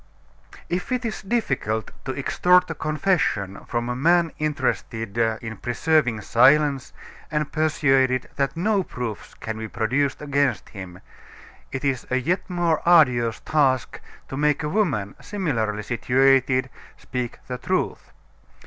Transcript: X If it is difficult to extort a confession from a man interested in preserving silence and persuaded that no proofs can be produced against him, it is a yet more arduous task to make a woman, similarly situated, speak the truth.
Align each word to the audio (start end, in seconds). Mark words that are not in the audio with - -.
X 0.51 0.61
If 0.67 0.91
it 0.91 1.05
is 1.05 1.21
difficult 1.21 1.91
to 2.05 2.17
extort 2.17 2.71
a 2.71 2.73
confession 2.73 3.63
from 3.67 3.87
a 3.87 3.95
man 3.95 4.31
interested 4.39 5.15
in 5.15 5.57
preserving 5.57 6.21
silence 6.21 6.91
and 7.29 7.51
persuaded 7.51 8.27
that 8.35 8.57
no 8.57 8.81
proofs 8.81 9.35
can 9.35 9.59
be 9.59 9.67
produced 9.67 10.19
against 10.19 10.69
him, 10.69 11.01
it 11.71 11.85
is 11.85 12.07
a 12.09 12.15
yet 12.15 12.49
more 12.49 12.81
arduous 12.83 13.41
task 13.41 14.01
to 14.27 14.35
make 14.35 14.63
a 14.63 14.69
woman, 14.69 15.13
similarly 15.21 15.83
situated, 15.83 16.71
speak 16.97 17.37
the 17.45 17.59
truth. 17.59 18.11